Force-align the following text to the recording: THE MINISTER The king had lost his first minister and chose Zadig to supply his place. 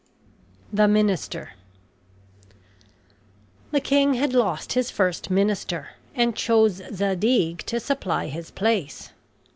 THE 0.73 0.87
MINISTER 0.87 1.53
The 3.69 3.79
king 3.79 4.15
had 4.15 4.33
lost 4.33 4.73
his 4.73 4.89
first 4.89 5.29
minister 5.29 5.89
and 6.15 6.35
chose 6.35 6.81
Zadig 6.91 7.59
to 7.67 7.79
supply 7.79 8.25
his 8.25 8.49
place. 8.49 9.11